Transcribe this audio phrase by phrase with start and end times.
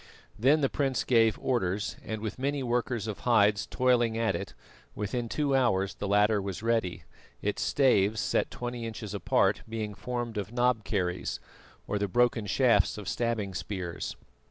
[0.39, 4.55] Then the prince gave orders, and, with many workers of hides toiling at it,
[4.95, 7.03] within two hours the ladder was ready,
[7.43, 11.39] its staves, set twenty inches apart, being formed of knob kerries,
[11.85, 14.15] or the broken shafts of stabbing spears.